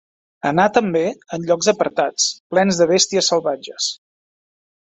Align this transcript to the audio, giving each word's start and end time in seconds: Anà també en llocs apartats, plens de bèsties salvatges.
Anà 0.51 0.63
també 0.77 1.03
en 1.37 1.45
llocs 1.51 1.69
apartats, 1.73 2.27
plens 2.55 2.83
de 2.83 2.91
bèsties 2.93 3.33
salvatges. 3.35 3.93